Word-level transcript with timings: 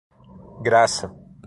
Graça 0.65 1.13